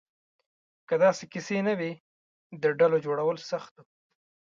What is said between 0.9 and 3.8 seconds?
داسې کیسې نه وې، د ډلو جوړول سخت